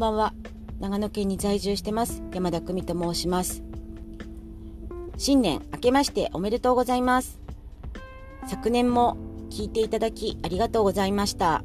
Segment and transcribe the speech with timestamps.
[0.00, 0.32] んばんは。
[0.78, 2.22] 長野県に在住してます。
[2.32, 3.62] 山田久美と申します。
[5.18, 7.38] 新年明けましておめでとうございます。
[8.46, 9.18] 昨年も
[9.50, 11.64] 聞いていただきありがとうございました。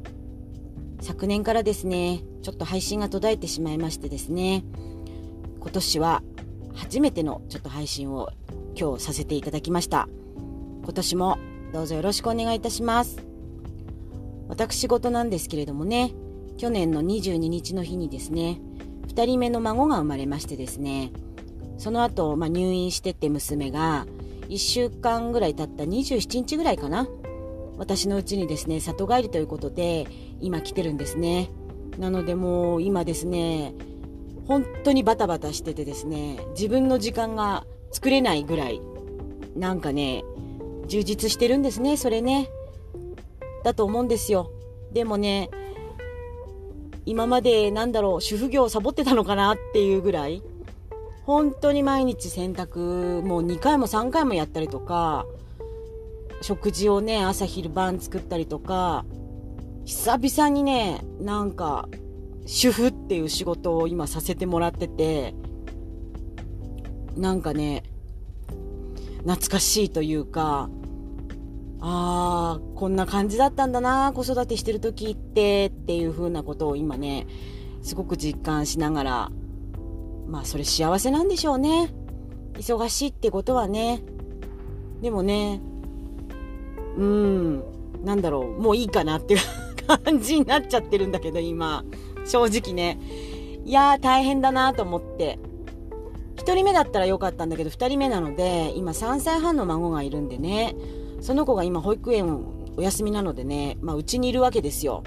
[0.99, 4.65] 昨年からですねちょっと配信が途絶えてしまいましてですね
[5.61, 6.21] 今年は
[6.73, 8.31] 初めてのちょっと配信を
[8.77, 10.09] 今日させていただきました。
[10.83, 11.37] 今年も
[11.71, 13.17] どうぞよろしくお願いいたします。
[14.49, 16.11] 私事なんですけれどもね
[16.57, 18.59] 去年の22日の日にですね
[19.07, 21.11] 2人目の孫が生まれましてですね
[21.77, 24.05] その後、まあ、入院してて娘が
[24.49, 27.07] 1週間ぐらい経った27日ぐらいかな
[27.77, 30.07] 私のうちにですね里帰りということで
[30.39, 31.49] 今来てるんですね。
[31.97, 33.73] なのでもう今ですね
[34.47, 38.81] 本当にバタバタしててですね自分の時間が作れないぐらい
[39.55, 40.23] なんかね
[40.87, 42.49] 充実してるんですねそれね。
[43.63, 44.51] だと思うんですよ。
[44.93, 45.49] でもね
[47.05, 50.41] 今までなんだろう主婦業をサボってたのかなっていうぐらい。
[51.25, 55.25] 本当に毎日洗濯もう2回も3回もやったりとか
[56.41, 59.05] 食事をね朝昼晩作ったりとか
[59.85, 61.89] 久々にねなんか
[62.45, 65.33] 主婦っていう仕事を今させてもらってて
[67.17, 67.83] なんかね
[69.23, 70.69] 懐かしいというか
[71.81, 77.27] ああ、こんな感じだったんだな、子育てしてる時ってっていう風なことを今ね、
[77.81, 79.31] すごく実感しながら、
[80.27, 81.93] まあそれ幸せなんでしょうね。
[82.53, 84.01] 忙しいってことはね。
[85.01, 85.61] でもね、
[86.97, 87.63] うん、
[88.03, 89.39] なんだろう、もういいかなっていう
[90.03, 91.83] 感じになっちゃってるんだけど、今。
[92.25, 92.99] 正直ね。
[93.65, 95.37] いやー大変だなと思って。
[96.37, 100.75] 1人目だったらよかったんだけど、2人目なので、今3歳半の孫がいるんでね。
[101.21, 102.45] その子が今保育園
[102.77, 105.03] お休みなのでね、まあ、うちにいるわけですよ。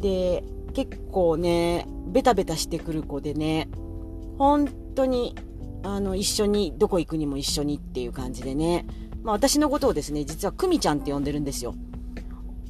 [0.00, 3.68] で、結構ね、ベタベタしてくる子でね、
[4.38, 5.34] 本当に、
[5.82, 8.86] あの、一緒に、どこ行くにも一緒にっていう感じでね、
[9.22, 11.74] まあ、私のことをですね、実は久美ちゃんって呼んでるんですよ。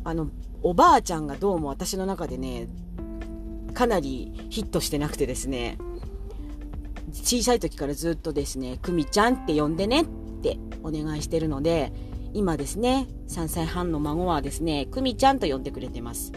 [0.04, 0.28] あの、
[0.62, 2.68] おばあちゃんがどうも私の中でね、
[3.72, 5.78] かなりヒットしてなくてですね、
[7.12, 10.04] 小さい時からずっとですね、久美ちゃんって呼んでねっ
[10.42, 11.92] てお願いしてるので、
[12.34, 16.32] 今ですね、3歳半の孫はですね、くみちゃんと呼んでくれてます。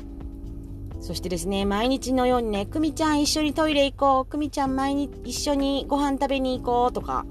[1.02, 7.26] そしてですね、毎日のようにね、くみちゃん一緒にトイレ行こう、くみちゃん毎日一緒にご飯食べに行こうとか、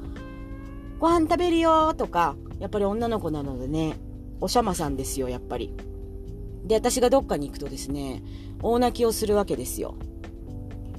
[0.98, 3.96] ご飯食べるよとか、やっぱり女の子なのでね、
[4.40, 5.72] おしゃまさんですよ、やっぱり。
[6.64, 8.24] で、私がどっかに行くとですね、
[8.60, 9.94] 大泣きをするわけですよ。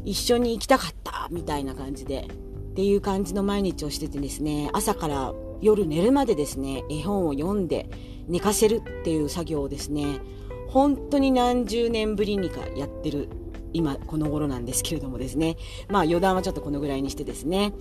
[0.05, 2.29] 一緒に行きたかったみたいな感じで。
[2.71, 7.89] っていう感じの毎日をしててですね、朝から夜寝るまでですね、絵本を読んで
[8.27, 10.19] 寝かせるっていう作業をですね、
[10.67, 13.29] 本当に何十年ぶりにかやってる
[13.73, 15.57] 今この頃なんですけれどもですね、
[15.89, 17.73] まあ余談はちょっとこのぐらいにしてですね、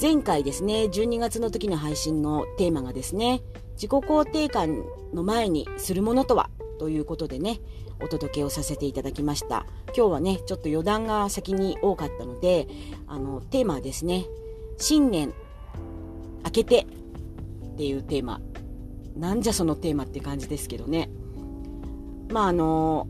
[0.00, 3.42] 前回ですね、12月の時の配信のテーマがですね、
[3.74, 4.82] 自己肯定感
[5.12, 7.60] の前にするものとはということでね、
[8.02, 9.66] お届けをさせていただきました。
[9.94, 12.66] 今日はね、ちょっと余談が先に多かったので、
[13.06, 14.24] あの、テーマはですね、
[14.78, 15.34] 新年
[16.52, 16.86] 開けて
[17.74, 18.40] っていうテーマ。
[19.16, 21.10] なんじゃそのテーマって感じですけどね。
[22.30, 23.06] まああの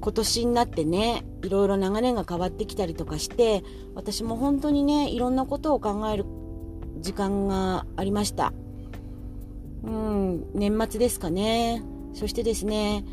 [0.00, 6.24] 今年になってね、いろいろ流れが変わってきたりとかして、私も本当にね、いろんなことを考える
[7.00, 8.52] 時間がありました。
[9.82, 11.82] うん、年末ですかね。
[12.14, 13.04] そしてですね、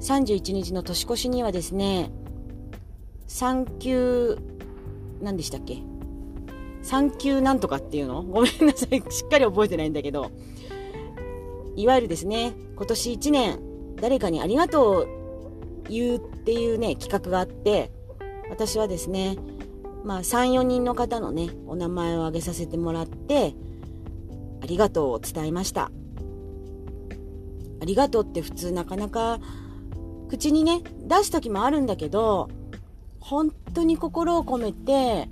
[0.00, 2.10] 31日の年越しにはですね、
[3.26, 4.38] 産休、
[5.22, 5.82] 何でしたっけ？
[6.88, 8.22] 産休なんとかっていうの？
[8.22, 9.02] ごめんなさい。
[9.10, 10.30] しっかり覚えてないんだけど。
[11.76, 13.60] いわゆるですね、今年1年、
[14.00, 15.08] 誰かにありがとう
[15.90, 17.92] 言うっていうね、企画があって、
[18.48, 19.36] 私はですね、
[20.02, 23.54] まあ3、4人の方のね、お名前を挙げさせてもらって、
[24.62, 25.92] ありがとうを伝えました。
[27.80, 29.38] ありがとうって普通なかなか
[30.28, 32.48] 口にね、出す時もあるんだけど、
[33.20, 35.28] 本当に心を込めて、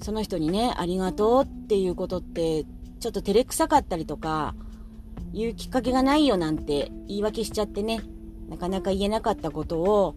[0.00, 2.64] その人にね、ありがとうっていうことって、
[3.00, 4.54] ちょっと照れくさかったりとか、
[5.32, 8.00] 言うきっかけがないよなんて言い訳しちゃってね、
[8.48, 10.16] なかなか言えなかったことを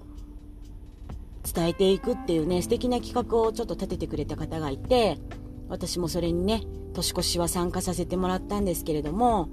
[1.44, 5.18] 伝えていくっていうね、素敵な企画をちょっと立ててくれた方がいて、
[5.68, 6.64] 私もそれにね、
[6.94, 9.50] 年越しは参加させてもらったんですけれども、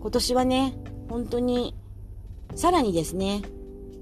[0.00, 0.78] 今年はね、
[1.08, 1.74] 本当に、
[2.54, 3.42] さらにですね、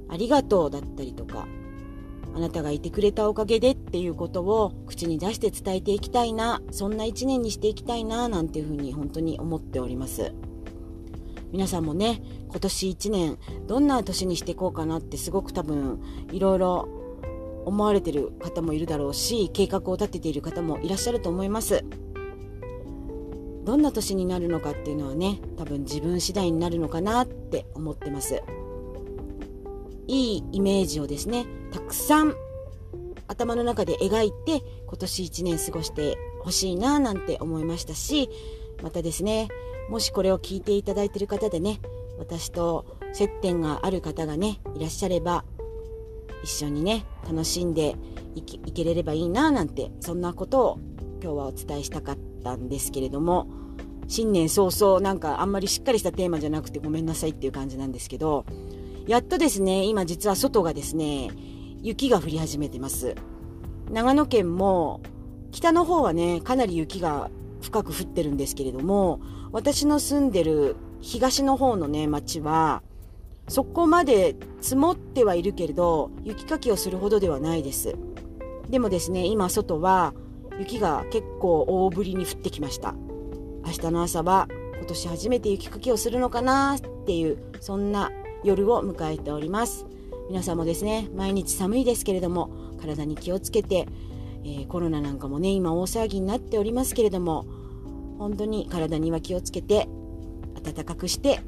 [0.09, 1.47] ありがとうだったりとか、
[2.35, 10.33] あなたがいてくれたおかげでっていうことを口に出して伝えていきたいな、そんな一年にしていきたいな、なんていうふうに本当に思っております。
[11.53, 13.39] 皆さんもね、今年1年、
[13.69, 16.01] どんな年にしていこうかなってすごく多分、
[16.33, 16.89] いろいろ
[17.65, 21.85] 思われてる方もいるだろうし、計画を立てている方もいらっしゃると思います。
[23.65, 28.43] どんな年になるのかっていうのはね、多分自分次第になるのかなって思ってます。
[30.07, 32.35] いいイメージをですね、たくさん
[33.27, 38.29] 頭の中で描いて今年1年過ごしてほしいななんて思いましたし、
[38.83, 39.49] またですね、
[39.89, 41.81] もしこれを聞いていただいている方でね、
[42.19, 45.45] 私と接点がある方がね、いらっしゃれば、
[46.43, 47.97] 一緒にね、楽しんで
[48.35, 50.79] いけれればいいななんて、そんなことを
[51.23, 53.49] 今日はお伝えしたかったんですけれども、
[54.07, 58.45] 新年早々なんかあんまりしっかりしたテーマじゃなくてごめんなさいっていう感じなんですけど、
[59.07, 61.31] やっとですね、今実は外がですね、
[61.83, 63.15] 雪が降り始めてます。
[63.91, 65.01] 長野県も
[65.53, 67.31] 北の方はね、かなり雪が
[67.61, 69.21] 深く降ってるんですけれども、
[69.53, 72.83] 私の住んでる東の方のね、町は、
[73.47, 77.95] そこまで積もってはいるけれど、雪かきをするほどではないです。
[78.71, 80.15] でもですね、今外は
[80.59, 82.95] 雪が結構大降りに降ってきました。
[83.67, 84.49] 明日の朝は
[84.79, 88.11] 今年初めて雪かきをするのかなっていう、そんな
[88.45, 89.87] 夜を迎えております。
[90.29, 92.51] 皆さんもですね、毎日寒いですけれども、
[92.81, 93.89] 体に気をつけて、
[94.45, 97.47] えー、コロナなんかもね、今大騒ぎになっておりますけれども、
[98.19, 99.89] 本当に体には気をつけて、
[100.63, 101.41] 暖かくして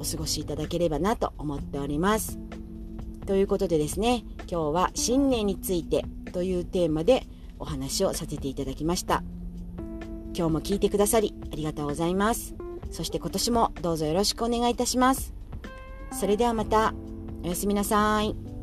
[0.00, 2.38] お過ごしいただければなと思っております。
[3.26, 7.26] ということでですね、今日は新年についてというテーマで
[7.58, 9.22] お話をさせていただきました。
[10.36, 12.54] 今日も聞いてくださりありがとうございます。
[12.90, 15.32] そして今年もどうぞよろしくお願いいたします。
[16.14, 16.94] それではまた、
[17.42, 18.53] おやすみなさい。